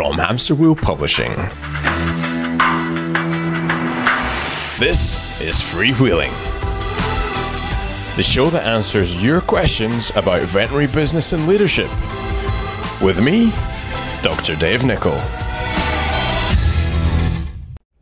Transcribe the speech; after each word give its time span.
from 0.00 0.16
Hamster 0.16 0.54
Wheel 0.54 0.74
Publishing. 0.74 1.30
This 4.78 5.18
is 5.42 5.56
Freewheelin', 5.56 6.32
the 8.16 8.22
show 8.22 8.48
that 8.48 8.66
answers 8.66 9.22
your 9.22 9.42
questions 9.42 10.10
about 10.16 10.40
veterinary 10.48 10.86
business 10.86 11.34
and 11.34 11.46
leadership. 11.46 11.90
With 13.02 13.22
me, 13.22 13.52
Dr. 14.22 14.56
Dave 14.56 14.84
Nicol. 14.84 15.18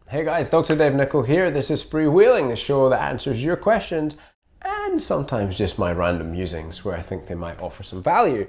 Hey 0.06 0.24
guys, 0.24 0.48
Dr. 0.48 0.76
Dave 0.76 0.94
Nicol 0.94 1.24
here. 1.24 1.50
This 1.50 1.68
is 1.68 1.82
Freewheelin', 1.82 2.48
the 2.48 2.54
show 2.54 2.88
that 2.90 3.02
answers 3.02 3.42
your 3.42 3.56
questions 3.56 4.16
and 4.62 5.02
sometimes 5.02 5.58
just 5.58 5.80
my 5.80 5.90
random 5.90 6.30
musings 6.30 6.84
where 6.84 6.96
I 6.96 7.02
think 7.02 7.26
they 7.26 7.34
might 7.34 7.60
offer 7.60 7.82
some 7.82 8.04
value. 8.04 8.46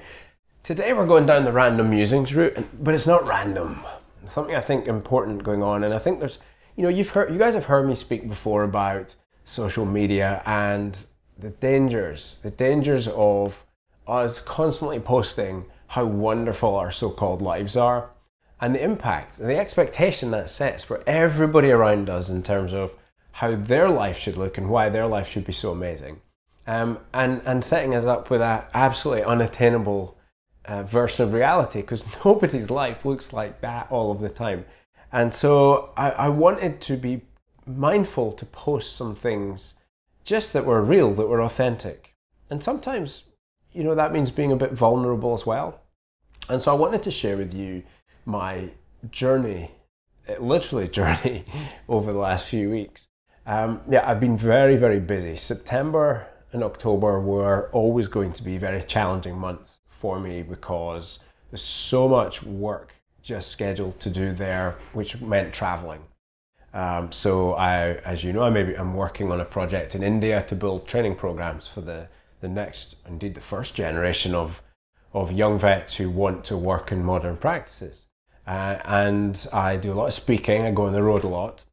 Today 0.64 0.94
we're 0.94 1.08
going 1.08 1.26
down 1.26 1.46
the 1.46 1.52
random 1.52 1.90
musings 1.90 2.34
route, 2.34 2.84
but 2.84 2.94
it's 2.94 3.08
not 3.08 3.28
random. 3.28 3.84
something 4.28 4.56
I 4.56 4.62
think 4.62 4.88
important 4.88 5.44
going 5.44 5.64
on, 5.64 5.84
and 5.84 5.94
I 5.94 6.00
think 6.00 6.20
there's, 6.20 6.38
you 6.76 6.84
know, 6.84 6.90
you've 6.90 7.10
heard, 7.10 7.32
you 7.32 7.40
guys 7.40 7.56
have 7.56 7.66
heard 7.66 7.88
me 7.88 7.96
speak 7.96 8.28
before 8.28 8.64
about 8.64 9.16
social 9.46 9.86
media 9.86 10.44
and 10.46 10.98
the 11.38 11.50
dangers, 11.50 12.38
the 12.44 12.52
dangers 12.52 13.08
of 13.08 13.66
us 14.08 14.40
constantly 14.40 15.00
posting 15.00 15.66
how 15.88 16.06
wonderful 16.06 16.76
our 16.76 16.92
so-called 16.92 17.42
lives 17.42 17.76
are, 17.76 18.12
and 18.62 18.76
the 18.76 18.84
impact, 18.84 19.38
the 19.38 19.58
expectation 19.58 20.32
that 20.32 20.50
sets 20.50 20.84
for 20.84 21.02
everybody 21.08 21.72
around 21.72 22.10
us 22.10 22.30
in 22.30 22.44
terms 22.44 22.74
of 22.74 22.94
how 23.32 23.56
their 23.56 23.90
life 23.90 24.20
should 24.20 24.38
look 24.38 24.58
and 24.58 24.70
why 24.70 24.90
their 24.90 25.08
life 25.08 25.28
should 25.28 25.46
be 25.46 25.54
so 25.54 25.72
amazing, 25.72 26.22
um, 26.68 27.00
and 27.14 27.42
and 27.46 27.64
setting 27.64 27.96
us 27.96 28.04
up 28.04 28.30
with 28.30 28.42
that 28.42 28.70
absolutely 28.74 29.24
unattainable 29.24 30.16
uh, 30.68 30.86
of 30.92 31.34
reality 31.34 31.82
because 31.82 32.04
nobody's 32.26 32.70
life 32.70 33.06
looks 33.06 33.34
like 33.34 33.62
that 33.62 33.88
all 33.90 34.12
of 34.12 34.20
the 34.20 34.30
time. 34.30 34.66
And 35.12 35.34
so 35.34 35.92
I, 35.98 36.12
I 36.12 36.30
wanted 36.30 36.82
to 36.82 36.98
be 36.98 37.22
mindful 37.66 38.32
to 38.34 38.46
post 38.46 38.96
some 38.96 39.16
things 39.16 39.76
just 40.24 40.54
that 40.54 40.66
were 40.66 40.82
real, 40.82 41.14
that 41.16 41.28
were 41.28 41.42
authentic. 41.42 42.14
And 42.50 42.64
sometimes, 42.64 43.24
you 43.74 43.84
know, 43.84 43.96
that 43.96 44.14
means 44.14 44.32
being 44.32 44.52
a 44.52 44.56
bit 44.56 44.74
vulnerable 44.74 45.34
as 45.34 45.46
well. 45.46 45.82
And 46.50 46.62
so 46.62 46.72
I 46.72 46.76
wanted 46.76 47.04
to 47.04 47.12
share 47.12 47.38
with 47.38 47.54
you 47.54 47.84
my 48.26 48.70
journey, 49.12 49.72
eh, 50.28 50.36
literally 50.40 50.88
journey, 51.00 51.46
over 51.88 52.12
the 52.12 52.20
last 52.20 52.48
few 52.48 52.70
weeks. 52.70 53.08
Um, 53.46 53.82
yeah, 53.90 54.08
I've 54.08 54.20
been 54.20 54.38
very, 54.38 54.76
very 54.76 55.00
busy. 55.00 55.36
September 55.36 56.28
and 56.52 56.64
October 56.64 57.20
were 57.20 57.70
always 57.72 58.08
going 58.08 58.34
to 58.34 58.44
be 58.44 58.58
very 58.58 58.84
challenging 58.84 59.38
months 59.38 59.80
for 60.00 60.20
me 60.20 60.42
because 60.42 61.20
there's 61.52 61.62
so 61.62 62.08
much 62.08 62.44
work 62.44 62.94
just 63.22 63.50
scheduled 63.52 64.00
to 64.00 64.10
do 64.10 64.34
there, 64.34 64.76
which 64.94 65.20
meant 65.22 65.54
traveling. 65.54 66.02
Um, 66.74 67.12
so 67.12 67.54
I, 67.54 67.96
as 68.06 68.24
you 68.24 68.32
know, 68.34 68.44
I 68.44 68.50
maybe 68.50 68.76
I'm 68.76 68.94
working 68.94 69.32
on 69.32 69.42
a 69.42 69.46
project 69.46 69.96
in 69.96 70.04
India 70.04 70.44
to 70.44 70.56
build 70.56 70.88
training 70.88 71.16
programs 71.16 71.68
for 71.68 71.82
the 71.82 72.08
the 72.42 72.48
next, 72.48 72.96
indeed 73.06 73.36
the 73.36 73.42
first 73.42 73.76
generation 73.76 74.34
of 74.34 74.62
of 75.14 75.32
young 75.32 75.58
vets 75.58 75.96
who 75.96 76.10
want 76.10 76.44
to 76.46 76.56
work 76.56 76.92
in 76.92 77.04
modern 77.04 77.38
practices. 77.38 78.06
Uh, 78.46 78.78
and 78.86 79.48
I 79.52 79.78
do 79.78 79.92
a 79.92 79.96
lot 79.96 80.08
of 80.08 80.14
speaking. 80.14 80.64
I 80.64 80.72
go 80.72 80.86
on 80.86 80.94
the 80.94 81.04
road 81.04 81.24
a 81.24 81.28
lot, 81.28 81.64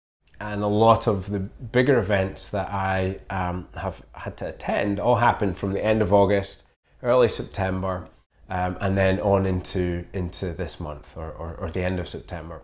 and 0.40 0.62
a 0.62 0.66
lot 0.66 1.06
of 1.06 1.30
the 1.30 1.40
bigger 1.40 1.98
events 1.98 2.48
that 2.48 2.68
I 2.70 3.20
um, 3.30 3.68
have 3.74 4.02
had 4.12 4.36
to 4.38 4.48
attend 4.48 4.98
all 4.98 5.16
happen 5.16 5.54
from 5.54 5.72
the 5.72 5.84
end 5.84 6.02
of 6.02 6.12
August, 6.12 6.64
early 7.02 7.28
September, 7.28 8.08
um, 8.48 8.76
and 8.80 8.96
then 8.96 9.20
on 9.20 9.46
into 9.46 10.04
into 10.12 10.52
this 10.52 10.78
month 10.78 11.06
or, 11.16 11.30
or, 11.32 11.54
or, 11.54 11.70
the 11.70 11.82
end 11.82 11.98
of 11.98 12.08
September. 12.08 12.62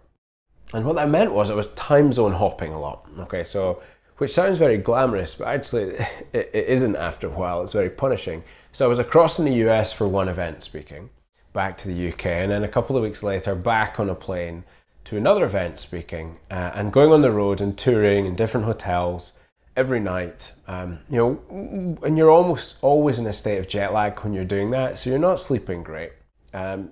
And 0.73 0.85
what 0.85 0.97
that 0.97 1.09
meant 1.09 1.33
was 1.33 1.51
I 1.51 1.55
was 1.55 1.69
time 1.69 2.13
zone 2.13 2.33
hopping 2.33 2.73
a 2.73 2.81
lot. 2.81 3.07
Okay, 3.21 3.45
so 3.45 3.83
which 4.19 4.33
sounds 4.33 4.59
very 4.59 4.79
glamorous, 4.79 5.35
but 5.35 5.49
actually 5.49 5.83
it, 6.33 6.51
it 6.53 6.67
isn't 6.69 6.97
after 6.97 7.27
a 7.27 7.31
while. 7.31 7.63
It's 7.63 7.73
very 7.73 7.91
punishing. 7.91 8.45
So 8.73 8.87
I 8.87 8.89
was 8.89 8.99
across 8.99 9.39
in 9.39 9.45
the 9.45 9.69
US 9.69 9.93
for 9.93 10.07
one 10.07 10.29
event 10.29 10.63
speaking, 10.63 11.11
back 11.53 11.77
to 11.79 11.89
the 11.89 12.13
UK, 12.13 12.27
and 12.27 12.53
then 12.53 12.65
a 12.65 12.69
couple 12.69 12.97
of 12.97 13.03
weeks 13.03 13.23
later 13.23 13.55
back 13.55 13.99
on 13.99 14.09
a 14.09 14.15
plane 14.15 14.65
to 15.05 15.17
another 15.17 15.45
event 15.45 15.81
speaking, 15.81 16.39
uh, 16.49 16.71
and 16.75 16.93
going 16.93 17.11
on 17.11 17.23
the 17.23 17.33
road 17.33 17.61
and 17.61 17.77
touring 17.77 18.25
in 18.25 18.37
different 18.37 18.67
hotels 18.67 19.33
every 19.77 20.01
night. 20.01 20.53
Um, 20.67 21.01
you 21.09 21.17
know, 21.19 21.99
and 22.03 22.17
you're 22.17 22.31
almost 22.31 22.77
always 22.81 23.19
in 23.19 23.27
a 23.27 23.33
state 23.33 23.59
of 23.59 23.69
jet 23.69 23.93
lag 23.93 24.19
when 24.21 24.33
you're 24.33 24.45
doing 24.45 24.71
that, 24.71 24.99
so 24.99 25.11
you're 25.11 25.19
not 25.19 25.41
sleeping 25.41 25.83
great. 25.83 26.13
Um, 26.53 26.91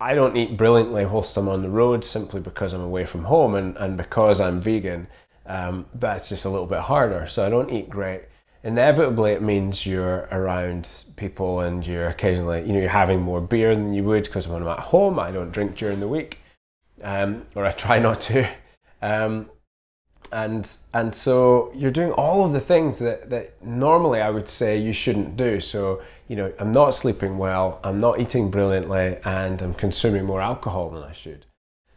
I 0.00 0.14
don't 0.14 0.36
eat 0.36 0.56
brilliantly 0.56 1.06
whilst 1.06 1.36
I'm 1.36 1.48
on 1.48 1.62
the 1.62 1.70
road 1.70 2.04
simply 2.04 2.40
because 2.40 2.72
I'm 2.72 2.80
away 2.80 3.06
from 3.06 3.24
home 3.24 3.54
and, 3.54 3.76
and 3.76 3.96
because 3.96 4.40
I'm 4.40 4.60
vegan. 4.60 5.06
Um, 5.46 5.86
that's 5.94 6.28
just 6.28 6.44
a 6.44 6.50
little 6.50 6.66
bit 6.66 6.80
harder, 6.80 7.26
so 7.26 7.46
I 7.46 7.50
don't 7.50 7.70
eat 7.70 7.90
great. 7.90 8.22
Inevitably, 8.62 9.32
it 9.32 9.42
means 9.42 9.84
you're 9.84 10.26
around 10.32 10.88
people 11.16 11.60
and 11.60 11.86
you're 11.86 12.08
occasionally, 12.08 12.62
you 12.62 12.72
know, 12.72 12.80
you're 12.80 12.88
having 12.88 13.20
more 13.20 13.42
beer 13.42 13.74
than 13.74 13.92
you 13.92 14.04
would 14.04 14.24
because 14.24 14.48
when 14.48 14.62
I'm 14.62 14.68
at 14.68 14.78
home, 14.78 15.18
I 15.18 15.30
don't 15.30 15.52
drink 15.52 15.76
during 15.76 16.00
the 16.00 16.08
week, 16.08 16.38
um, 17.02 17.44
or 17.54 17.66
I 17.66 17.72
try 17.72 17.98
not 17.98 18.20
to. 18.22 18.48
And 20.34 20.68
and 20.92 21.14
so 21.14 21.70
you're 21.76 21.92
doing 21.92 22.10
all 22.10 22.44
of 22.44 22.52
the 22.52 22.60
things 22.60 22.98
that, 22.98 23.30
that 23.30 23.64
normally 23.64 24.20
I 24.20 24.30
would 24.30 24.50
say 24.50 24.76
you 24.76 24.92
shouldn't 24.92 25.36
do. 25.36 25.60
So 25.60 26.02
you 26.26 26.34
know 26.34 26.52
I'm 26.58 26.72
not 26.72 26.96
sleeping 26.96 27.38
well, 27.38 27.78
I'm 27.84 28.00
not 28.00 28.18
eating 28.18 28.50
brilliantly, 28.50 29.18
and 29.24 29.62
I'm 29.62 29.74
consuming 29.74 30.24
more 30.24 30.42
alcohol 30.42 30.90
than 30.90 31.04
I 31.04 31.12
should. 31.12 31.46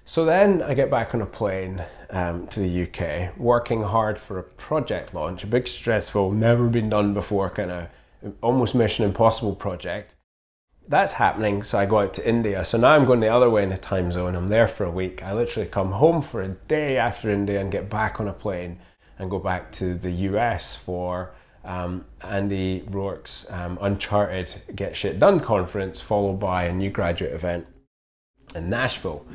So 0.06 0.24
then 0.24 0.62
I 0.62 0.76
get 0.76 0.92
back 0.92 1.16
on 1.16 1.22
a 1.22 1.26
plane 1.26 1.84
um, 2.12 2.46
to 2.48 2.60
the 2.60 2.84
UK, 2.84 3.36
working 3.38 3.82
hard 3.82 4.20
for 4.20 4.38
a 4.38 4.44
project 4.44 5.16
launch, 5.16 5.44
a 5.44 5.48
big 5.48 5.68
stressful, 5.68 6.32
never 6.32 6.68
been 6.68 6.90
done 6.90 7.16
before 7.16 7.50
kind 7.50 7.72
of 7.72 7.88
almost 8.42 8.76
mission 8.76 9.04
impossible 9.04 9.56
project 9.56 10.16
that's 10.88 11.14
happening. 11.14 11.64
So 11.64 11.78
I 11.78 11.86
go 11.86 12.00
out 12.00 12.14
to 12.16 12.28
India. 12.28 12.64
So 12.64 12.78
now 12.78 12.92
I'm 12.92 13.06
going 13.06 13.20
the 13.20 13.28
other 13.28 13.50
way 13.50 13.64
in 13.64 13.70
the 13.70 13.78
time 13.78 14.12
zone. 14.12 14.36
I'm 14.36 14.48
there 14.48 14.68
for 14.68 14.86
a 14.86 14.92
week. 14.92 15.24
I 15.24 15.34
literally 15.34 15.70
come 15.70 15.92
home 15.92 16.22
for 16.22 16.42
a 16.42 16.50
day 16.50 16.98
after 16.98 17.30
India 17.30 17.60
and 17.60 17.72
get 17.72 17.90
back 17.90 18.20
on 18.20 18.28
a 18.28 18.34
plane 18.34 18.80
and 19.20 19.30
go 19.30 19.40
back 19.40 19.72
to 19.74 19.96
the 19.96 20.12
US 20.12 20.76
for 20.76 21.32
um, 21.66 22.06
Andy 22.22 22.82
Roark's 22.90 23.46
um, 23.52 23.78
Uncharted 23.82 24.54
Get 24.76 24.96
Shit 24.96 25.20
Done 25.20 25.40
conference, 25.42 26.00
followed 26.00 26.40
by 26.40 26.66
a 26.66 26.74
new 26.74 26.90
graduate 26.90 27.34
event 27.34 27.68
in 28.56 28.70
Nashville. 28.70 29.26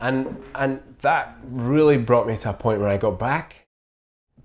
And, 0.00 0.42
and 0.54 0.80
that 1.00 1.38
really 1.44 1.96
brought 1.96 2.26
me 2.26 2.36
to 2.38 2.50
a 2.50 2.54
point 2.54 2.80
where 2.80 2.88
I 2.88 2.96
got 2.96 3.18
back 3.18 3.66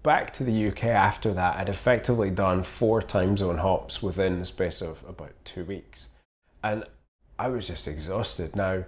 back 0.04 0.32
to 0.32 0.44
the 0.44 0.68
UK 0.68 0.84
after 0.84 1.34
that. 1.34 1.58
I'd 1.58 1.68
effectively 1.68 2.30
done 2.30 2.62
four 2.62 3.02
time 3.02 3.36
zone 3.36 3.58
hops 3.58 4.04
within 4.04 4.38
the 4.38 4.46
space 4.46 4.80
of 4.80 5.04
about 5.08 5.34
two 5.44 5.66
weeks 5.66 6.10
and 6.66 6.84
I 7.38 7.50
was 7.50 7.68
just 7.68 7.88
exhausted. 7.88 8.56
Now, 8.56 8.86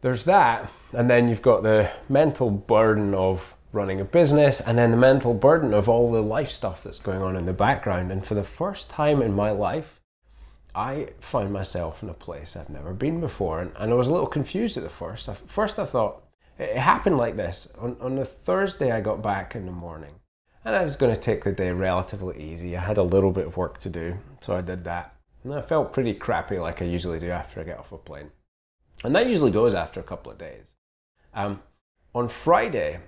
there's 0.00 0.24
that, 0.24 0.70
and 0.92 1.10
then 1.10 1.28
you've 1.28 1.42
got 1.42 1.62
the 1.62 1.90
mental 2.08 2.50
burden 2.50 3.14
of 3.14 3.54
running 3.72 4.00
a 4.00 4.04
business, 4.04 4.60
and 4.60 4.78
then 4.78 4.92
the 4.92 4.96
mental 4.96 5.34
burden 5.34 5.74
of 5.74 5.88
all 5.88 6.10
the 6.10 6.22
life 6.22 6.50
stuff 6.50 6.82
that's 6.82 6.98
going 6.98 7.20
on 7.20 7.36
in 7.36 7.44
the 7.44 7.52
background. 7.52 8.10
And 8.10 8.24
for 8.24 8.34
the 8.34 8.44
first 8.44 8.88
time 8.88 9.20
in 9.20 9.34
my 9.34 9.50
life, 9.50 10.00
I 10.74 11.08
found 11.20 11.52
myself 11.52 12.02
in 12.02 12.08
a 12.08 12.14
place 12.14 12.56
I've 12.56 12.70
never 12.70 12.94
been 12.94 13.20
before, 13.20 13.60
and, 13.60 13.72
and 13.76 13.92
I 13.92 13.94
was 13.94 14.08
a 14.08 14.12
little 14.12 14.26
confused 14.26 14.78
at 14.78 14.82
the 14.82 14.88
first. 14.88 15.28
At 15.28 15.50
first, 15.50 15.78
I 15.78 15.84
thought 15.84 16.22
it 16.58 16.76
happened 16.76 17.18
like 17.18 17.36
this. 17.36 17.68
On, 17.78 17.96
on 18.00 18.16
the 18.16 18.24
Thursday, 18.24 18.92
I 18.92 19.02
got 19.02 19.22
back 19.22 19.54
in 19.54 19.66
the 19.66 19.72
morning, 19.72 20.14
and 20.64 20.74
I 20.74 20.84
was 20.84 20.96
going 20.96 21.14
to 21.14 21.20
take 21.20 21.44
the 21.44 21.52
day 21.52 21.70
relatively 21.70 22.42
easy. 22.42 22.76
I 22.76 22.80
had 22.80 22.96
a 22.96 23.02
little 23.02 23.32
bit 23.32 23.46
of 23.46 23.58
work 23.58 23.78
to 23.80 23.90
do, 23.90 24.16
so 24.40 24.56
I 24.56 24.62
did 24.62 24.84
that. 24.84 25.17
And 25.44 25.54
I 25.54 25.62
felt 25.62 25.92
pretty 25.92 26.14
crappy 26.14 26.58
like 26.58 26.82
I 26.82 26.84
usually 26.84 27.20
do 27.20 27.30
after 27.30 27.60
I 27.60 27.64
get 27.64 27.78
off 27.78 27.92
a 27.92 27.98
plane. 27.98 28.30
And 29.04 29.14
that 29.14 29.28
usually 29.28 29.50
goes 29.50 29.74
after 29.74 30.00
a 30.00 30.04
couple 30.04 30.32
of 30.32 30.38
days. 30.38 30.74
Um, 31.32 31.62
on 32.14 32.28
Friday, 32.28 33.00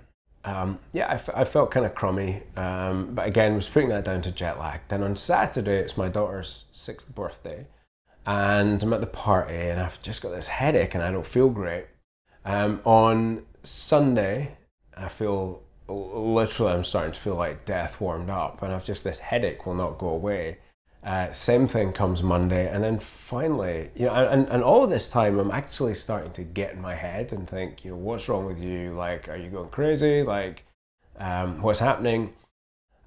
um, 0.43 0.79
yeah, 0.93 1.07
I, 1.07 1.15
f- 1.15 1.29
I 1.35 1.43
felt 1.43 1.71
kind 1.71 1.85
of 1.85 1.93
crummy, 1.93 2.43
um, 2.55 3.13
but 3.13 3.27
again, 3.27 3.55
was 3.55 3.67
putting 3.67 3.89
that 3.89 4.05
down 4.05 4.21
to 4.23 4.31
jet 4.31 4.59
lag. 4.59 4.81
Then 4.87 5.03
on 5.03 5.15
Saturday, 5.15 5.77
it's 5.77 5.97
my 5.97 6.07
daughter's 6.07 6.65
sixth 6.71 7.13
birthday, 7.13 7.67
and 8.25 8.81
I'm 8.81 8.93
at 8.93 9.01
the 9.01 9.07
party, 9.07 9.55
and 9.55 9.79
I've 9.79 10.01
just 10.01 10.21
got 10.21 10.31
this 10.31 10.47
headache, 10.47 10.95
and 10.95 11.03
I 11.03 11.11
don't 11.11 11.27
feel 11.27 11.49
great. 11.49 11.85
Um, 12.45 12.81
on 12.85 13.43
Sunday, 13.63 14.57
I 14.97 15.09
feel 15.09 15.61
literally, 15.87 16.73
I'm 16.73 16.83
starting 16.83 17.13
to 17.13 17.19
feel 17.19 17.35
like 17.35 17.65
death 17.65 17.99
warmed 17.99 18.29
up, 18.29 18.63
and 18.63 18.73
I've 18.73 18.85
just 18.85 19.03
this 19.03 19.19
headache 19.19 19.65
will 19.65 19.75
not 19.75 19.99
go 19.99 20.07
away. 20.09 20.57
Uh, 21.03 21.31
same 21.31 21.67
thing 21.67 21.91
comes 21.91 22.21
Monday, 22.21 22.71
and 22.71 22.83
then 22.83 22.99
finally, 22.99 23.89
you 23.95 24.05
know, 24.05 24.13
and, 24.13 24.47
and 24.49 24.63
all 24.63 24.85
this 24.85 25.09
time, 25.09 25.39
I'm 25.39 25.49
actually 25.49 25.95
starting 25.95 26.31
to 26.33 26.43
get 26.43 26.73
in 26.73 26.81
my 26.81 26.93
head 26.93 27.33
and 27.33 27.49
think, 27.49 27.83
you 27.83 27.91
know, 27.91 27.97
what's 27.97 28.29
wrong 28.29 28.45
with 28.45 28.59
you? 28.59 28.93
Like, 28.93 29.27
are 29.27 29.35
you 29.35 29.49
going 29.49 29.69
crazy? 29.69 30.21
Like, 30.21 30.63
um, 31.17 31.61
what's 31.63 31.79
happening? 31.79 32.33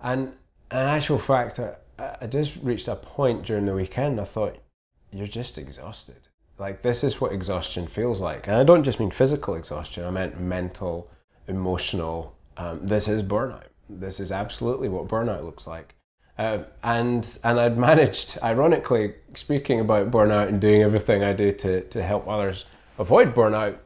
And 0.03 0.33
in 0.73 0.79
actual 0.79 1.21
fact, 1.21 1.61
I, 1.61 1.77
I 2.21 2.27
just 2.27 2.57
reached 2.63 2.89
a 2.89 2.97
point 2.97 3.45
during 3.45 3.67
the 3.67 3.75
weekend. 3.75 4.21
I 4.21 4.25
thought, 4.25 4.57
you're 5.13 5.29
just 5.29 5.57
exhausted. 5.57 6.29
Like, 6.59 6.83
this 6.83 7.05
is 7.05 7.21
what 7.21 7.33
exhaustion 7.33 7.87
feels 7.87 8.21
like. 8.21 8.49
And 8.49 8.57
I 8.57 8.65
don't 8.65 8.83
just 8.83 8.99
mean 8.99 9.13
physical 9.13 9.55
exhaustion, 9.55 10.05
I 10.05 10.11
meant 10.11 10.41
mental, 10.41 11.09
emotional. 11.47 12.35
Um, 12.57 12.81
this 12.85 13.07
is 13.07 13.23
burnout. 13.23 13.69
This 13.89 14.19
is 14.19 14.33
absolutely 14.33 14.89
what 14.89 15.07
burnout 15.07 15.45
looks 15.45 15.67
like. 15.67 15.94
Uh, 16.37 16.59
and 16.83 17.39
and 17.45 17.61
I'd 17.61 17.79
managed, 17.79 18.39
ironically, 18.43 19.15
speaking 19.35 19.81
about 19.81 20.11
burnout 20.11 20.49
and 20.49 20.61
doing 20.61 20.83
everything 20.83 21.23
I 21.23 21.33
do 21.33 21.53
to, 21.53 21.83
to 21.83 22.03
help 22.03 22.27
others 22.27 22.65
avoid 22.99 23.35
burnout, 23.35 23.77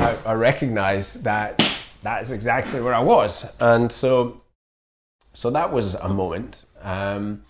I, 0.00 0.16
I 0.24 0.32
recognized 0.32 1.24
that 1.24 1.62
that 2.02 2.22
is 2.22 2.30
exactly 2.30 2.80
where 2.80 2.94
I 2.94 3.00
was. 3.00 3.46
And 3.60 3.92
so, 3.92 4.42
so 5.34 5.50
that 5.50 5.72
was 5.72 5.94
a 5.94 6.08
moment. 6.08 6.64
Um, 6.80 7.44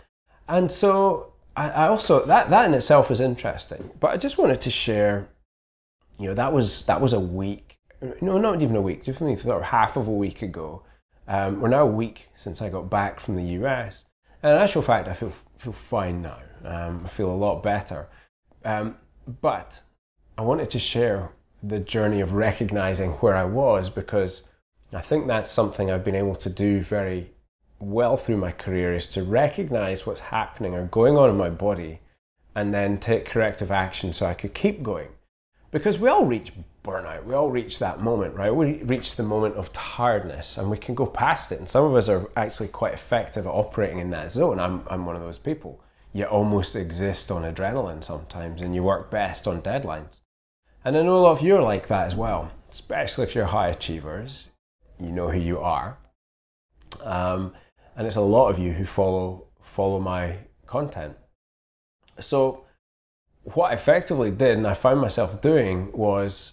and 0.48 0.70
so 0.70 1.32
I, 1.56 1.70
I 1.70 1.88
also 1.88 2.24
that 2.26 2.50
that 2.50 2.66
in 2.66 2.74
itself 2.74 3.10
was 3.10 3.20
interesting. 3.20 3.90
But 4.00 4.10
I 4.10 4.16
just 4.16 4.38
wanted 4.38 4.60
to 4.62 4.70
share, 4.70 5.28
you 6.18 6.28
know, 6.28 6.34
that 6.34 6.52
was 6.52 6.84
that 6.86 7.00
was 7.00 7.12
a 7.12 7.20
week. 7.20 7.78
No, 8.20 8.38
not 8.38 8.60
even 8.60 8.76
a 8.76 8.82
week. 8.82 9.04
Just 9.04 9.20
sort 9.20 9.46
of 9.46 9.62
half 9.62 9.96
of 9.96 10.08
a 10.08 10.12
week 10.12 10.42
ago. 10.42 10.82
Um, 11.28 11.60
we're 11.60 11.68
now 11.68 11.82
a 11.82 11.86
week 11.86 12.26
since 12.34 12.60
I 12.60 12.68
got 12.68 12.90
back 12.90 13.20
from 13.20 13.36
the 13.36 13.44
US, 13.60 14.04
and 14.42 14.56
in 14.56 14.58
actual 14.58 14.82
fact, 14.82 15.08
I 15.08 15.14
feel 15.14 15.32
feel 15.58 15.72
fine 15.72 16.22
now. 16.22 16.38
Um, 16.64 17.02
I 17.04 17.08
feel 17.08 17.30
a 17.30 17.34
lot 17.34 17.62
better. 17.62 18.08
Um, 18.64 18.96
but 19.40 19.80
I 20.36 20.42
wanted 20.42 20.70
to 20.70 20.78
share 20.78 21.30
the 21.62 21.78
journey 21.78 22.20
of 22.20 22.32
recognizing 22.32 23.12
where 23.12 23.34
I 23.34 23.44
was 23.44 23.88
because 23.88 24.48
I 24.92 25.00
think 25.00 25.26
that's 25.26 25.50
something 25.50 25.90
I've 25.90 26.04
been 26.04 26.16
able 26.16 26.34
to 26.36 26.50
do 26.50 26.82
very 26.82 27.30
well 27.78 28.16
through 28.16 28.36
my 28.36 28.52
career 28.52 28.94
is 28.94 29.06
to 29.08 29.22
recognize 29.22 30.06
what's 30.06 30.20
happening 30.20 30.74
or 30.74 30.86
going 30.86 31.16
on 31.16 31.30
in 31.30 31.36
my 31.36 31.50
body 31.50 32.00
and 32.54 32.74
then 32.74 32.98
take 32.98 33.24
corrective 33.26 33.70
action 33.70 34.12
so 34.12 34.26
I 34.26 34.34
could 34.34 34.54
keep 34.54 34.82
going. 34.82 35.08
Because 35.70 35.98
we 35.98 36.08
all 36.08 36.26
reach 36.26 36.52
burnout, 36.84 37.24
we 37.24 37.34
all 37.34 37.50
reach 37.50 37.78
that 37.78 38.00
moment, 38.00 38.34
right? 38.34 38.54
We 38.54 38.82
reach 38.82 39.16
the 39.16 39.22
moment 39.22 39.56
of 39.56 39.72
tiredness 39.72 40.56
and 40.56 40.70
we 40.70 40.76
can 40.76 40.94
go 40.94 41.06
past 41.06 41.52
it. 41.52 41.58
And 41.58 41.68
some 41.68 41.84
of 41.84 41.94
us 41.94 42.08
are 42.08 42.28
actually 42.36 42.68
quite 42.68 42.94
effective 42.94 43.46
at 43.46 43.50
operating 43.50 43.98
in 43.98 44.10
that 44.10 44.32
zone. 44.32 44.58
I'm, 44.58 44.82
I'm 44.88 45.06
one 45.06 45.16
of 45.16 45.22
those 45.22 45.38
people. 45.38 45.80
You 46.12 46.24
almost 46.24 46.76
exist 46.76 47.30
on 47.30 47.42
adrenaline 47.42 48.04
sometimes 48.04 48.60
and 48.60 48.74
you 48.74 48.82
work 48.82 49.10
best 49.10 49.46
on 49.46 49.62
deadlines. 49.62 50.20
And 50.84 50.96
I 50.96 51.02
know 51.02 51.18
a 51.18 51.20
lot 51.20 51.38
of 51.38 51.42
you 51.42 51.56
are 51.56 51.62
like 51.62 51.88
that 51.88 52.08
as 52.08 52.14
well, 52.14 52.50
especially 52.70 53.24
if 53.24 53.34
you're 53.34 53.46
high 53.46 53.68
achievers. 53.68 54.48
You 54.98 55.10
know 55.10 55.30
who 55.30 55.38
you 55.38 55.58
are. 55.60 55.98
Um, 57.02 57.54
and 57.96 58.06
it's 58.06 58.16
a 58.16 58.20
lot 58.20 58.48
of 58.48 58.58
you 58.58 58.72
who 58.72 58.84
follow 58.84 59.46
follow 59.62 60.00
my 60.00 60.38
content. 60.66 61.16
So 62.20 62.64
what 63.44 63.70
I 63.70 63.74
effectively 63.74 64.30
did 64.30 64.58
and 64.58 64.66
I 64.66 64.74
found 64.74 65.00
myself 65.00 65.40
doing 65.40 65.92
was 65.92 66.52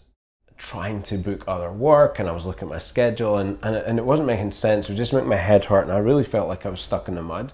trying 0.59 1.01
to 1.01 1.17
book 1.17 1.43
other 1.47 1.71
work 1.71 2.19
and 2.19 2.29
I 2.29 2.33
was 2.33 2.45
looking 2.45 2.67
at 2.67 2.73
my 2.73 2.77
schedule 2.77 3.37
and, 3.37 3.57
and, 3.63 3.75
it, 3.75 3.85
and 3.87 3.97
it 3.97 4.05
wasn't 4.05 4.27
making 4.27 4.51
sense. 4.51 4.89
It 4.89 4.95
just 4.95 5.13
making 5.13 5.29
my 5.29 5.37
head 5.37 5.65
hurt 5.65 5.83
and 5.83 5.91
I 5.91 5.97
really 5.97 6.23
felt 6.23 6.49
like 6.49 6.65
I 6.65 6.69
was 6.69 6.81
stuck 6.81 7.07
in 7.07 7.15
the 7.15 7.23
mud. 7.23 7.53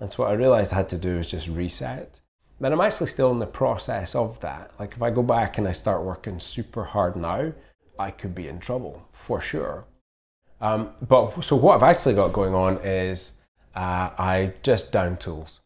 And 0.00 0.10
so 0.10 0.22
what 0.22 0.32
I 0.32 0.34
realized 0.34 0.72
I 0.72 0.76
had 0.76 0.88
to 0.88 0.98
do 0.98 1.18
was 1.18 1.28
just 1.28 1.46
reset. 1.46 2.20
But 2.60 2.72
I'm 2.72 2.80
actually 2.80 3.10
still 3.10 3.30
in 3.30 3.38
the 3.38 3.46
process 3.46 4.14
of 4.14 4.40
that. 4.40 4.72
Like 4.80 4.94
if 4.94 5.02
I 5.02 5.10
go 5.10 5.22
back 5.22 5.58
and 5.58 5.68
I 5.68 5.72
start 5.72 6.02
working 6.02 6.40
super 6.40 6.84
hard 6.84 7.14
now, 7.14 7.52
I 7.98 8.10
could 8.10 8.34
be 8.34 8.48
in 8.48 8.58
trouble 8.58 9.06
for 9.12 9.40
sure. 9.40 9.84
Um, 10.60 10.90
but 11.06 11.44
so 11.44 11.54
what 11.54 11.76
I've 11.76 11.88
actually 11.88 12.14
got 12.14 12.32
going 12.32 12.54
on 12.54 12.78
is 12.78 13.32
uh, 13.76 14.10
I 14.18 14.54
just 14.62 14.90
down 14.90 15.18
tools 15.18 15.60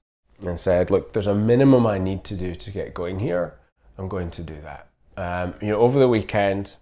and 0.44 0.58
said, 0.58 0.90
look, 0.90 1.12
there's 1.12 1.28
a 1.28 1.34
minimum 1.34 1.86
I 1.86 1.98
need 1.98 2.24
to 2.24 2.34
do 2.34 2.54
to 2.56 2.70
get 2.70 2.92
going 2.92 3.20
here. 3.20 3.54
I'm 3.96 4.08
going 4.08 4.30
to 4.32 4.42
do 4.42 4.60
that. 4.62 4.88
Um, 5.16 5.54
you 5.60 5.68
know, 5.68 5.78
over 5.78 5.98
the 5.98 6.08
weekend, 6.08 6.76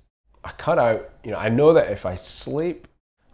I 0.44 0.52
cut 0.52 0.78
out. 0.78 1.10
You 1.24 1.32
know, 1.32 1.38
I 1.38 1.48
know 1.48 1.72
that 1.72 1.90
if 1.90 2.06
I 2.06 2.14
sleep, 2.14 2.86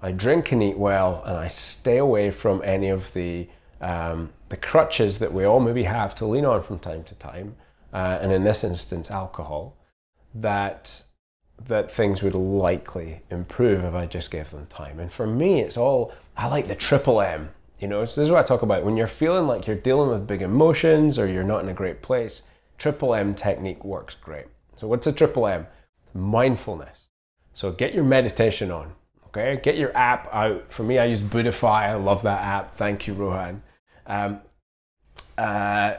I 0.03 0.13
drink 0.13 0.53
and 0.53 0.63
eat 0.63 0.79
well, 0.79 1.23
and 1.25 1.37
I 1.37 1.49
stay 1.49 1.99
away 1.99 2.31
from 2.31 2.63
any 2.65 2.89
of 2.89 3.13
the 3.13 3.49
um, 3.81 4.31
the 4.49 4.57
crutches 4.57 5.19
that 5.19 5.33
we 5.33 5.45
all 5.45 5.61
maybe 5.61 5.85
have 5.85 6.15
to 6.17 6.27
lean 6.27 6.45
on 6.45 6.63
from 6.63 6.79
time 6.79 7.05
to 7.05 7.15
time, 7.15 7.57
uh, 7.93 8.19
and 8.21 8.33
in 8.33 8.45
this 8.45 8.65
instance, 8.65 9.11
alcohol. 9.11 9.77
That 10.35 11.03
that 11.65 11.91
things 11.91 12.23
would 12.23 12.35
likely 12.35 13.23
improve 13.31 13.85
if 13.85 13.95
I 13.95 14.07
just 14.07 14.31
gave 14.31 14.51
them 14.51 14.67
time. 14.67 15.01
And 15.01 15.13
for 15.13 15.27
me, 15.27 15.61
it's 15.61 15.77
all, 15.77 16.13
I 16.37 16.49
like 16.49 16.69
the 16.69 16.75
triple 16.75 17.21
M. 17.21 17.51
You 17.81 17.89
know, 17.89 18.05
so 18.07 18.21
this 18.21 18.27
is 18.27 18.31
what 18.31 18.45
I 18.45 18.47
talk 18.47 18.63
about. 18.63 18.85
When 18.85 18.97
you're 18.97 19.07
feeling 19.07 19.47
like 19.47 19.67
you're 19.67 19.77
dealing 19.77 20.11
with 20.11 20.27
big 20.27 20.43
emotions 20.43 21.19
or 21.19 21.27
you're 21.27 21.45
not 21.45 21.63
in 21.63 21.69
a 21.69 21.75
great 21.75 22.03
place, 22.03 22.43
triple 22.79 23.15
M 23.15 23.35
technique 23.35 23.85
works 23.85 24.15
great. 24.15 24.47
So, 24.77 24.87
what's 24.87 25.07
a 25.07 25.13
triple 25.13 25.47
M? 25.47 25.67
Mindfulness. 26.15 27.09
So, 27.55 27.73
get 27.73 27.95
your 27.95 28.05
meditation 28.05 28.71
on, 28.71 28.93
okay? 29.29 29.61
Get 29.63 29.77
your 29.77 29.97
app 29.97 30.33
out. 30.33 30.73
For 30.73 30.83
me, 30.83 30.99
I 30.99 31.07
use 31.07 31.21
Buddhify. 31.21 31.83
I 31.83 31.95
love 31.95 32.23
that 32.23 32.43
app. 32.43 32.77
Thank 32.77 33.07
you, 33.07 33.15
Rohan. 33.15 33.63
Um, 34.07 34.41
uh, 35.39 35.95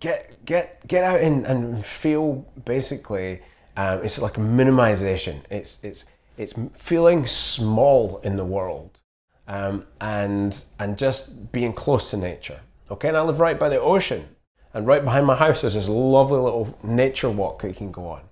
get, 0.00 0.44
get, 0.44 0.86
get 0.86 1.04
out 1.04 1.20
and, 1.20 1.46
and 1.46 1.84
feel 1.84 2.46
basically 2.64 3.40
um, 3.76 4.04
it's 4.04 4.18
like 4.18 4.34
minimization. 4.34 5.40
It's 5.50 5.78
it's 5.82 6.04
it's 6.36 6.54
feeling 6.74 7.26
small 7.26 8.20
in 8.22 8.36
the 8.36 8.44
world, 8.44 9.00
um, 9.48 9.86
and 10.00 10.64
and 10.78 10.96
just 10.96 11.50
being 11.52 11.72
close 11.72 12.10
to 12.10 12.16
nature. 12.16 12.60
Okay, 12.90 13.08
and 13.08 13.16
I 13.16 13.22
live 13.22 13.40
right 13.40 13.58
by 13.58 13.68
the 13.68 13.80
ocean, 13.80 14.28
and 14.74 14.86
right 14.86 15.04
behind 15.04 15.26
my 15.26 15.36
house 15.36 15.62
there's 15.62 15.74
this 15.74 15.88
lovely 15.88 16.40
little 16.40 16.76
nature 16.82 17.30
walk 17.30 17.62
that 17.62 17.68
you 17.68 17.74
can 17.74 17.92
go 17.92 18.08
on. 18.08 18.22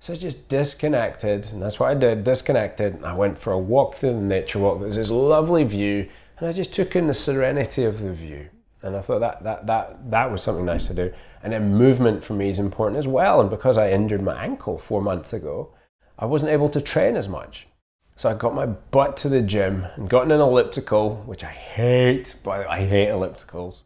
So 0.00 0.12
I 0.12 0.16
just 0.16 0.48
disconnected, 0.48 1.46
and 1.52 1.62
that's 1.62 1.78
what 1.78 1.88
I 1.88 1.94
did. 1.94 2.24
Disconnected. 2.24 3.04
I 3.04 3.14
went 3.14 3.38
for 3.38 3.52
a 3.52 3.58
walk 3.58 3.94
through 3.94 4.14
the 4.14 4.20
nature 4.20 4.58
walk. 4.58 4.80
There's 4.80 4.96
this 4.96 5.12
lovely 5.12 5.62
view, 5.62 6.08
and 6.38 6.48
I 6.48 6.52
just 6.52 6.74
took 6.74 6.96
in 6.96 7.06
the 7.06 7.14
serenity 7.14 7.84
of 7.84 8.00
the 8.00 8.12
view. 8.12 8.48
And 8.82 8.96
I 8.96 9.00
thought 9.00 9.20
that 9.20 9.44
that 9.44 9.66
that 9.68 10.10
that 10.10 10.32
was 10.32 10.42
something 10.42 10.64
nice 10.64 10.88
to 10.88 10.94
do. 10.94 11.12
And 11.44 11.52
then 11.52 11.74
movement 11.74 12.24
for 12.24 12.34
me 12.34 12.50
is 12.50 12.58
important 12.58 12.98
as 12.98 13.06
well. 13.06 13.40
And 13.40 13.48
because 13.48 13.78
I 13.78 13.92
injured 13.92 14.22
my 14.22 14.42
ankle 14.42 14.76
four 14.76 15.00
months 15.00 15.32
ago, 15.32 15.72
I 16.18 16.24
wasn't 16.24 16.50
able 16.50 16.68
to 16.70 16.80
train 16.80 17.16
as 17.16 17.28
much. 17.28 17.68
So 18.16 18.28
I 18.28 18.34
got 18.34 18.56
my 18.56 18.66
butt 18.66 19.16
to 19.18 19.28
the 19.28 19.40
gym 19.40 19.86
and 19.94 20.10
got 20.10 20.24
an 20.24 20.32
elliptical, 20.32 21.22
which 21.26 21.44
I 21.44 21.50
hate. 21.50 22.34
But 22.42 22.66
I 22.66 22.86
hate 22.86 23.08
ellipticals. 23.08 23.82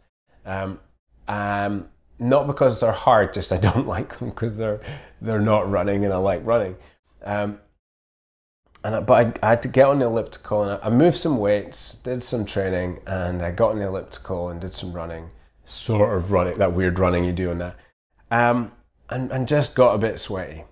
Um, 0.46 0.80
um, 1.28 1.88
not 2.18 2.46
because 2.46 2.80
they're 2.80 2.92
hard, 2.92 3.34
just 3.34 3.52
I 3.52 3.58
don't 3.58 3.86
like 3.96 4.18
them 4.18 4.30
because 4.30 4.56
they're 4.56 4.80
they're 5.20 5.40
not 5.40 5.70
running 5.70 6.04
and 6.04 6.12
I 6.12 6.18
like 6.18 6.44
running. 6.44 6.76
Um, 7.24 7.60
and 8.84 8.94
I, 8.96 9.00
but 9.00 9.38
I, 9.42 9.46
I, 9.46 9.50
had 9.50 9.62
to 9.62 9.68
get 9.68 9.86
on 9.86 9.98
the 9.98 10.06
elliptical 10.06 10.62
and 10.62 10.72
I, 10.72 10.86
I 10.86 10.90
moved 10.90 11.16
some 11.16 11.38
weights, 11.38 11.94
did 11.94 12.22
some 12.22 12.44
training, 12.44 13.00
and 13.06 13.42
I 13.42 13.50
got 13.50 13.72
on 13.72 13.78
the 13.78 13.86
elliptical 13.86 14.48
and 14.48 14.60
did 14.60 14.74
some 14.74 14.92
running 14.92 15.30
sort 15.64 16.16
of 16.16 16.30
running, 16.30 16.58
that 16.58 16.72
weird 16.72 16.98
running 16.98 17.24
you 17.24 17.32
do 17.32 17.50
on 17.50 17.58
that, 17.58 17.76
um, 18.30 18.72
and, 19.10 19.32
and 19.32 19.48
just 19.48 19.74
got 19.74 19.94
a 19.94 19.98
bit 19.98 20.20
sweaty. 20.20 20.64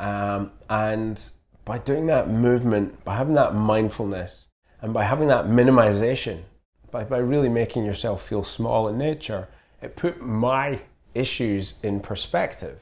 Um, 0.00 0.50
and 0.68 1.22
by 1.64 1.78
doing 1.78 2.06
that 2.06 2.28
movement, 2.28 3.04
by 3.04 3.16
having 3.16 3.34
that 3.34 3.54
mindfulness, 3.54 4.48
and 4.80 4.92
by 4.92 5.04
having 5.04 5.28
that 5.28 5.44
minimization, 5.46 6.42
by, 6.90 7.04
by 7.04 7.18
really 7.18 7.48
making 7.48 7.84
yourself 7.84 8.26
feel 8.26 8.42
small 8.42 8.88
in 8.88 8.98
nature, 8.98 9.48
it 9.80 9.94
put 9.94 10.20
my 10.20 10.80
issues 11.14 11.74
in 11.82 12.00
perspective 12.00 12.80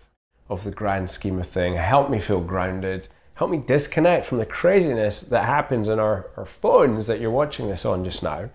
of 0.48 0.64
the 0.64 0.70
grand 0.70 1.10
scheme 1.10 1.38
of 1.38 1.46
thing. 1.46 1.74
help 1.74 2.10
me 2.10 2.20
feel 2.20 2.40
grounded, 2.40 3.08
help 3.34 3.50
me 3.50 3.58
disconnect 3.58 4.26
from 4.26 4.38
the 4.38 4.46
craziness 4.46 5.20
that 5.20 5.44
happens 5.44 5.88
in 5.88 5.98
our, 5.98 6.30
our 6.36 6.46
phones 6.46 7.06
that 7.06 7.20
you're 7.20 7.30
watching 7.30 7.68
this 7.68 7.84
on 7.84 8.04
just 8.04 8.22
now 8.22 8.50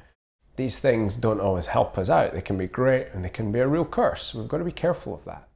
these 0.56 0.80
things 0.80 1.16
don't 1.16 1.42
always 1.42 1.68
help 1.68 1.98
us 1.98 2.10
out. 2.10 2.34
They 2.34 2.42
can 2.42 2.58
be 2.58 2.68
great 2.68 3.08
and 3.14 3.24
they 3.24 3.30
can 3.30 3.52
be 3.52 3.60
a 3.60 3.68
real 3.68 3.86
curse. 3.86 4.34
We've 4.34 4.48
got 4.48 4.60
to 4.60 4.64
be 4.64 4.72
careful 4.72 5.14
of 5.14 5.26
that. 5.26 5.48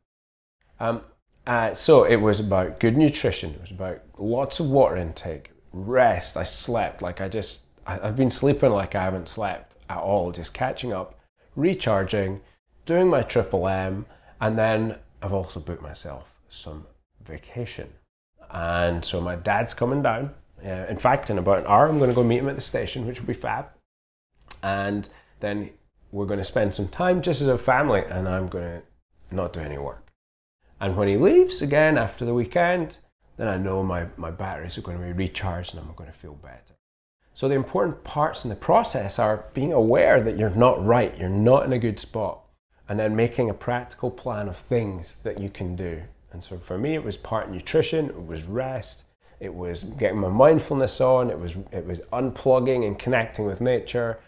Um, 0.79 1.01
uh, 1.47 1.73
so 1.73 2.03
it 2.03 2.17
was 2.17 2.39
about 2.39 2.79
good 2.79 2.97
nutrition. 2.97 3.51
It 3.51 3.61
was 3.61 3.71
about 3.71 4.01
lots 4.17 4.59
of 4.59 4.69
water 4.69 4.97
intake, 4.97 5.51
rest. 5.71 6.35
I 6.35 6.43
slept 6.43 7.01
like 7.01 7.21
I 7.21 7.29
just, 7.29 7.61
I, 7.87 7.99
I've 8.07 8.17
been 8.17 8.31
sleeping 8.31 8.71
like 8.71 8.93
I 8.93 9.03
haven't 9.03 9.29
slept 9.29 9.77
at 9.89 9.97
all, 9.97 10.31
just 10.31 10.53
catching 10.53 10.91
up, 10.91 11.19
recharging, 11.55 12.41
doing 12.89 13.07
my 13.07 13.21
triple 13.21 13.67
M, 13.67 14.05
and 14.41 14.57
then 14.57 14.95
I've 15.21 15.33
also 15.33 15.59
booked 15.59 15.81
myself 15.81 16.25
some 16.49 16.85
vacation. 17.23 17.89
And 18.51 19.05
so 19.05 19.21
my 19.21 19.35
dad's 19.35 19.73
coming 19.73 20.01
down. 20.01 20.33
Uh, 20.65 20.85
in 20.89 20.97
fact, 20.97 21.29
in 21.29 21.37
about 21.37 21.59
an 21.59 21.67
hour, 21.67 21.87
I'm 21.87 21.99
going 21.99 22.09
to 22.09 22.15
go 22.15 22.23
meet 22.23 22.39
him 22.39 22.49
at 22.49 22.55
the 22.55 22.61
station, 22.61 23.07
which 23.07 23.19
will 23.19 23.27
be 23.27 23.33
fab 23.33 23.67
and 24.63 25.09
then 25.39 25.69
we're 26.11 26.25
going 26.25 26.39
to 26.39 26.45
spend 26.45 26.73
some 26.73 26.87
time 26.87 27.21
just 27.21 27.41
as 27.41 27.47
a 27.47 27.57
family, 27.57 28.03
and 28.09 28.27
I'm 28.27 28.47
going 28.47 28.81
to 28.81 29.35
not 29.35 29.53
do 29.53 29.59
any 29.59 29.77
work. 29.77 30.07
And 30.81 30.95
when 30.95 31.07
he 31.07 31.17
leaves 31.17 31.61
again 31.61 31.97
after 31.97 32.25
the 32.25 32.33
weekend, 32.33 32.97
then 33.37 33.47
I 33.47 33.57
know 33.57 33.83
my, 33.83 34.07
my 34.17 34.31
batteries 34.31 34.77
are 34.77 34.81
going 34.81 34.97
to 34.97 35.05
be 35.05 35.11
recharged 35.11 35.73
and 35.73 35.83
I'm 35.83 35.93
going 35.95 36.11
to 36.11 36.17
feel 36.17 36.33
better. 36.33 36.75
So, 37.33 37.47
the 37.47 37.55
important 37.55 38.03
parts 38.03 38.43
in 38.43 38.49
the 38.49 38.55
process 38.55 39.19
are 39.19 39.45
being 39.53 39.71
aware 39.71 40.21
that 40.21 40.37
you're 40.37 40.49
not 40.49 40.83
right, 40.83 41.17
you're 41.17 41.29
not 41.29 41.65
in 41.65 41.71
a 41.71 41.79
good 41.79 41.99
spot, 41.99 42.41
and 42.89 42.99
then 42.99 43.15
making 43.15 43.49
a 43.49 43.53
practical 43.53 44.09
plan 44.09 44.49
of 44.49 44.57
things 44.57 45.17
that 45.23 45.39
you 45.39 45.49
can 45.49 45.75
do 45.75 46.01
And 46.31 46.43
so 46.43 46.59
for 46.59 46.77
me, 46.77 46.95
it 46.95 47.03
was 47.03 47.17
part 47.17 47.49
nutrition, 47.49 48.05
it 48.07 48.25
was 48.27 48.43
rest, 48.43 49.05
it 49.39 49.53
was 49.53 49.83
getting 49.83 50.19
my 50.19 50.29
mindfulness 50.29 50.99
on, 51.01 51.29
it 51.29 51.39
was 51.39 51.55
it 51.71 51.85
was 51.85 52.01
unplugging 52.13 52.85
and 52.85 52.99
connecting 52.99 53.45
with 53.45 53.61
nature, 53.61 54.19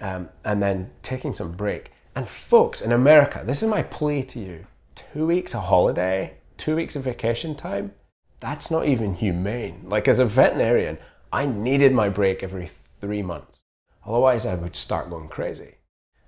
um, 0.00 0.28
and 0.44 0.62
then 0.62 0.90
taking 1.02 1.34
some 1.34 1.52
break. 1.52 1.90
And 2.14 2.28
folks 2.28 2.80
in 2.80 2.92
America, 2.92 3.42
this 3.44 3.62
is 3.62 3.68
my 3.68 3.82
plea 3.82 4.22
to 4.24 4.38
you: 4.38 4.66
two 4.94 5.26
weeks 5.26 5.54
of 5.54 5.64
holiday, 5.64 6.34
two 6.58 6.76
weeks 6.76 6.94
of 6.96 7.02
vacation 7.02 7.54
time. 7.54 7.92
That's 8.40 8.70
not 8.70 8.86
even 8.86 9.14
humane. 9.14 9.84
Like 9.84 10.06
as 10.06 10.18
a 10.18 10.24
veterinarian, 10.24 10.98
I 11.32 11.46
needed 11.46 11.92
my 11.92 12.08
break 12.08 12.42
every 12.42 12.70
three 13.00 13.22
months. 13.22 13.58
Otherwise, 14.06 14.46
I 14.46 14.54
would 14.54 14.76
start 14.76 15.10
going 15.10 15.28
crazy. 15.28 15.76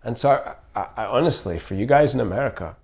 And 0.04 0.18
so, 0.18 0.54
I, 0.76 0.86
I, 0.96 1.04
honestly, 1.06 1.58
for 1.58 1.74
you 1.74 1.86
guys 1.86 2.14
in 2.14 2.20
America, 2.20 2.76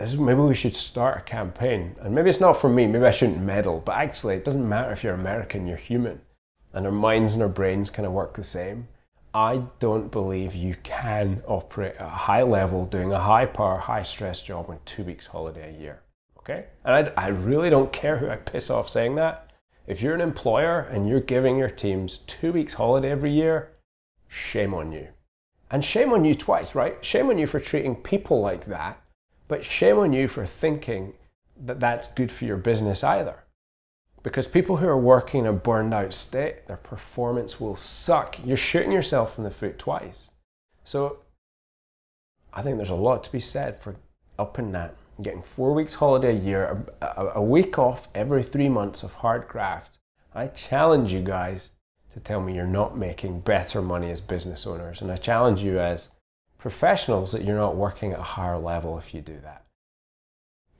is, 0.00 0.16
maybe 0.16 0.40
we 0.40 0.54
should 0.54 0.76
start 0.76 1.18
a 1.18 1.22
campaign. 1.22 1.96
And 2.00 2.14
maybe 2.14 2.30
it's 2.30 2.40
not 2.40 2.60
for 2.60 2.68
me, 2.70 2.86
maybe 2.86 3.04
I 3.04 3.10
shouldn't 3.10 3.40
meddle, 3.40 3.82
but 3.84 3.96
actually, 3.96 4.36
it 4.36 4.44
doesn't 4.44 4.68
matter 4.68 4.92
if 4.92 5.02
you're 5.02 5.14
American, 5.14 5.66
you're 5.66 5.76
human. 5.76 6.20
And 6.72 6.86
our 6.86 6.92
minds 6.92 7.34
and 7.34 7.42
our 7.42 7.48
brains 7.48 7.90
kind 7.90 8.06
of 8.06 8.12
work 8.12 8.36
the 8.36 8.44
same. 8.44 8.88
I 9.34 9.62
don't 9.78 10.10
believe 10.10 10.54
you 10.54 10.76
can 10.82 11.42
operate 11.46 11.96
at 11.96 12.06
a 12.06 12.08
high 12.08 12.42
level 12.42 12.86
doing 12.86 13.12
a 13.12 13.20
high 13.20 13.46
power, 13.46 13.78
high 13.78 14.02
stress 14.02 14.42
job 14.42 14.70
on 14.70 14.78
two 14.84 15.04
weeks 15.04 15.26
holiday 15.26 15.74
a 15.74 15.80
year. 15.80 16.02
Okay? 16.38 16.66
And 16.84 17.10
I, 17.16 17.24
I 17.24 17.28
really 17.28 17.68
don't 17.68 17.92
care 17.92 18.16
who 18.16 18.28
I 18.28 18.36
piss 18.36 18.70
off 18.70 18.88
saying 18.88 19.16
that. 19.16 19.50
If 19.86 20.00
you're 20.02 20.14
an 20.14 20.20
employer 20.20 20.80
and 20.80 21.08
you're 21.08 21.20
giving 21.20 21.56
your 21.56 21.70
teams 21.70 22.18
two 22.26 22.52
weeks 22.52 22.74
holiday 22.74 23.10
every 23.10 23.32
year, 23.32 23.72
shame 24.28 24.74
on 24.74 24.92
you. 24.92 25.08
And 25.70 25.84
shame 25.84 26.12
on 26.12 26.24
you 26.24 26.34
twice, 26.34 26.74
right? 26.74 26.96
Shame 27.04 27.28
on 27.28 27.38
you 27.38 27.46
for 27.46 27.60
treating 27.60 27.94
people 27.94 28.40
like 28.40 28.66
that, 28.66 29.02
but 29.48 29.64
shame 29.64 29.98
on 29.98 30.12
you 30.12 30.28
for 30.28 30.46
thinking 30.46 31.12
that 31.64 31.80
that's 31.80 32.08
good 32.08 32.32
for 32.32 32.44
your 32.44 32.56
business 32.56 33.04
either. 33.04 33.44
Because 34.22 34.48
people 34.48 34.78
who 34.78 34.88
are 34.88 34.98
working 34.98 35.40
in 35.40 35.46
a 35.46 35.52
burned 35.52 35.94
out 35.94 36.14
state, 36.14 36.66
their 36.66 36.76
performance 36.76 37.60
will 37.60 37.76
suck. 37.76 38.38
You're 38.44 38.56
shooting 38.56 38.92
yourself 38.92 39.38
in 39.38 39.44
the 39.44 39.50
foot 39.50 39.78
twice. 39.78 40.30
So 40.84 41.18
I 42.52 42.62
think 42.62 42.76
there's 42.76 42.90
a 42.90 42.94
lot 42.94 43.22
to 43.24 43.32
be 43.32 43.40
said 43.40 43.82
for 43.82 43.96
upping 44.38 44.72
that, 44.72 44.96
getting 45.20 45.42
four 45.42 45.74
weeks 45.74 45.94
holiday 45.94 46.36
a 46.36 46.40
year, 46.40 46.84
a, 47.00 47.06
a, 47.06 47.32
a 47.36 47.42
week 47.42 47.78
off 47.78 48.08
every 48.14 48.42
three 48.42 48.68
months 48.68 49.02
of 49.02 49.12
hard 49.14 49.48
graft. 49.48 49.98
I 50.34 50.46
challenge 50.48 51.12
you 51.12 51.20
guys 51.20 51.72
to 52.18 52.24
tell 52.24 52.40
me 52.40 52.54
you're 52.54 52.66
not 52.66 52.96
making 52.96 53.40
better 53.40 53.80
money 53.80 54.10
as 54.10 54.20
business 54.20 54.66
owners. 54.66 55.00
And 55.00 55.10
I 55.10 55.16
challenge 55.16 55.62
you 55.62 55.78
as 55.78 56.10
professionals 56.58 57.32
that 57.32 57.44
you're 57.44 57.56
not 57.56 57.76
working 57.76 58.12
at 58.12 58.18
a 58.18 58.24
higher 58.24 58.58
level 58.58 58.98
if 58.98 59.14
you 59.14 59.20
do 59.20 59.38
that. 59.42 59.64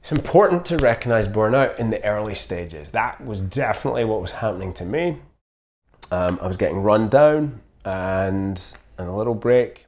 It's 0.01 0.13
important 0.13 0.65
to 0.67 0.77
recognize 0.79 1.29
burnout 1.29 1.79
in 1.79 1.91
the 1.91 2.05
early 2.05 2.35
stages. 2.35 2.91
That 2.91 3.25
was 3.25 3.41
definitely 3.41 4.05
what 4.05 4.21
was 4.21 4.33
happening 4.33 4.73
to 4.75 4.85
me. 4.85 5.19
Um, 6.11 6.39
I 6.43 6.47
was 6.47 6.57
getting 6.57 6.79
run 6.79 7.09
down 7.09 7.61
and 7.85 8.61
and 8.97 9.09
a 9.09 9.13
little 9.13 9.35
break. 9.35 9.87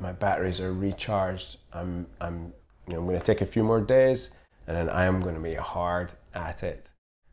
My 0.00 0.12
batteries 0.12 0.60
are 0.60 0.72
recharged. 0.72 1.58
I'm 1.72 2.06
I'm 2.20 2.52
you 2.86 2.94
know 2.94 3.00
I'm 3.00 3.06
going 3.06 3.18
to 3.18 3.24
take 3.24 3.40
a 3.40 3.46
few 3.46 3.64
more 3.64 3.80
days 3.80 4.30
and 4.66 4.76
then 4.76 4.90
I 4.90 5.04
am 5.04 5.20
going 5.20 5.34
to 5.34 5.40
be 5.40 5.54
hard 5.54 6.12
at 6.34 6.62
it 6.62 6.90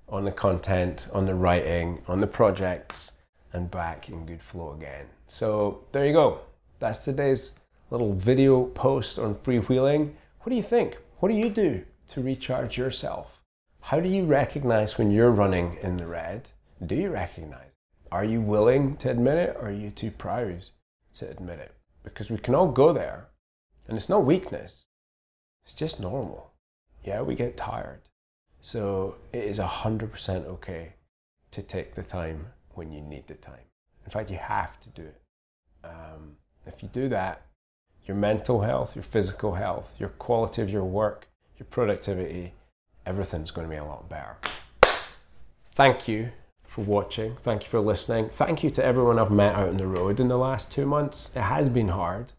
on 0.08 0.24
the 0.24 0.32
content, 0.32 1.08
on 1.14 1.26
the 1.26 1.36
writing, 1.36 2.02
on 2.08 2.20
the 2.20 2.28
projects 2.28 3.12
and 3.54 3.70
back 3.72 4.10
in 4.10 4.26
good 4.26 4.42
flow 4.42 4.74
again. 4.74 5.06
So 5.28 5.84
there 5.92 6.06
you 6.06 6.14
go. 6.14 6.42
That's 6.80 7.04
today's 7.04 7.54
little 7.90 8.14
video 8.14 8.66
post 8.66 9.20
on 9.20 9.36
Freewheelin'. 9.36 10.14
What 10.42 10.50
do 10.50 10.56
you 10.56 10.64
think? 10.64 10.98
What 11.20 11.30
do 11.30 11.36
you 11.36 11.50
do 11.50 11.84
to 12.10 12.22
recharge 12.22 12.78
yourself? 12.78 13.42
How 13.82 14.00
do 14.00 14.10
you 14.10 14.26
recognize 14.26 14.98
when 14.98 15.12
you're 15.12 15.32
running 15.32 15.78
in 15.82 15.98
the 15.98 16.06
red? 16.06 16.52
Do 16.86 16.96
you 16.96 17.10
recognize? 17.10 17.72
Are 18.12 18.24
you 18.24 18.42
willing 18.42 18.98
to 18.98 19.10
admit 19.10 19.38
it 19.38 19.56
or 19.60 19.68
are 19.68 19.72
you 19.72 19.90
too 19.90 20.12
proud 20.12 20.64
to 21.16 21.30
admit 21.30 21.60
it? 21.60 21.74
Because 22.04 22.30
we 22.30 22.38
can 22.38 22.56
all 22.56 22.72
go 22.72 22.94
there 22.94 23.28
and 23.88 23.98
it's 23.98 24.10
no 24.10 24.20
weakness, 24.20 24.86
it's 25.66 25.74
just 25.74 26.00
normal. 26.00 26.52
Yeah, 27.04 27.22
we 27.22 27.36
get 27.36 27.58
tired. 27.58 28.02
So 28.62 29.16
it 29.34 29.44
is 29.44 29.60
100% 29.60 30.46
okay 30.46 30.94
to 31.52 31.62
take 31.62 31.96
the 31.96 32.04
time 32.04 32.48
when 32.80 32.94
you 32.94 33.02
need 33.02 33.28
the 33.28 33.34
time. 33.36 33.68
In 34.06 34.12
fact, 34.12 34.32
you 34.32 34.38
have 34.38 34.80
to 34.80 34.90
do 34.90 35.02
it. 35.02 35.22
Um, 35.84 36.38
if 36.66 36.82
you 36.82 36.88
do 36.94 37.10
that, 37.10 37.42
your 38.08 38.16
mental 38.16 38.62
health, 38.62 38.96
your 38.96 39.04
physical 39.04 39.54
health, 39.54 39.88
your 40.00 40.10
quality 40.10 40.62
of 40.62 40.70
your 40.70 40.86
work, 40.86 41.28
your 41.60 41.68
productivity, 41.70 42.54
everything's 43.06 43.52
going 43.52 43.68
to 43.68 43.70
be 43.70 43.78
a 43.78 43.84
lot 43.84 44.08
better. 44.08 44.38
Thank 45.76 46.08
you 46.08 46.30
for 46.66 46.86
watching. 46.86 47.36
Thank 47.44 47.64
you 47.64 47.70
for 47.70 47.82
listening. 47.82 48.30
Thank 48.30 48.64
you 48.64 48.70
to 48.72 48.84
everyone 48.84 49.20
I've 49.20 49.30
met 49.30 49.56
out 49.56 49.68
on 49.68 49.78
the 49.78 49.86
road 49.86 50.22
in 50.22 50.30
the 50.30 50.38
last 50.38 50.72
two 50.72 50.86
months. 50.86 51.36
It 51.36 51.42
has 51.42 51.68
been 51.68 51.90
hard, 51.90 52.32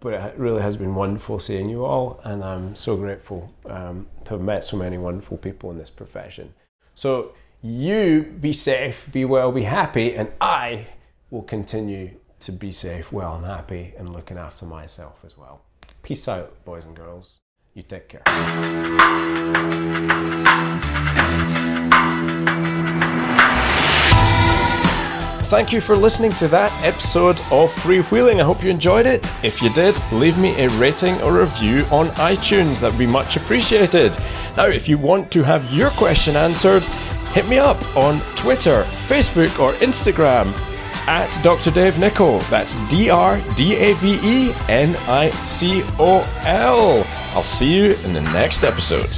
but 0.00 0.14
it 0.14 0.38
really 0.38 0.62
has 0.62 0.78
been 0.78 0.94
wonderful 0.94 1.38
seeing 1.38 1.68
you 1.68 1.84
all, 1.84 2.18
and 2.24 2.42
I'm 2.42 2.74
so 2.74 2.96
grateful 2.96 3.52
um, 3.66 4.06
to 4.24 4.30
have 4.30 4.40
met 4.40 4.64
so 4.64 4.78
many 4.78 4.96
wonderful 4.96 5.36
people 5.36 5.70
in 5.70 5.76
this 5.76 5.90
profession. 5.90 6.54
So, 6.94 7.34
you 7.62 8.22
be 8.40 8.52
safe, 8.52 9.08
be 9.12 9.24
well, 9.24 9.52
be 9.52 9.62
happy, 9.62 10.14
and 10.14 10.28
I 10.40 10.88
will 11.30 11.42
continue 11.42 12.10
to 12.40 12.52
be 12.52 12.72
safe, 12.72 13.12
well, 13.12 13.36
and 13.36 13.46
happy, 13.46 13.94
and 13.96 14.12
looking 14.12 14.36
after 14.36 14.66
myself 14.66 15.20
as 15.24 15.38
well. 15.38 15.62
Peace 16.02 16.26
out, 16.26 16.64
boys 16.64 16.84
and 16.84 16.96
girls. 16.96 17.38
You 17.74 17.84
take 17.84 18.08
care. 18.08 18.22
Thank 25.52 25.70
you 25.70 25.82
for 25.82 25.94
listening 25.94 26.32
to 26.32 26.48
that 26.48 26.72
episode 26.82 27.38
of 27.50 27.70
Freewheelin'. 27.70 28.40
I 28.40 28.42
hope 28.42 28.64
you 28.64 28.70
enjoyed 28.70 29.04
it. 29.04 29.30
If 29.44 29.60
you 29.60 29.68
did, 29.74 30.02
leave 30.10 30.38
me 30.38 30.56
a 30.56 30.70
rating 30.70 31.20
or 31.20 31.40
review 31.40 31.84
on 31.90 32.08
iTunes. 32.16 32.80
That 32.80 32.92
would 32.92 32.98
be 32.98 33.06
much 33.06 33.36
appreciated. 33.36 34.16
Now, 34.56 34.68
if 34.68 34.88
you 34.88 34.96
want 34.96 35.30
to 35.32 35.42
have 35.42 35.70
your 35.70 35.90
question 35.90 36.36
answered, 36.36 36.88
hit 37.32 37.48
me 37.48 37.58
up 37.58 37.80
on 37.96 38.20
Twitter, 38.36 38.82
Facebook, 39.08 39.58
or 39.58 39.72
Instagram. 39.74 40.52
It's 40.88 41.00
at 41.08 41.42
Dr. 41.42 41.70
Dave 41.70 41.98
Nicol. 41.98 42.38
That's 42.50 42.76
D 42.88 43.08
R 43.08 43.40
D 43.56 43.76
A 43.76 43.94
V 43.94 44.18
E 44.22 44.54
N 44.68 44.94
I 45.08 45.30
C 45.30 45.82
O 45.98 46.20
L. 46.44 47.06
I'll 47.34 47.42
see 47.42 47.72
you 47.72 47.94
in 48.04 48.12
the 48.12 48.20
next 48.20 48.62
episode. 48.62 49.10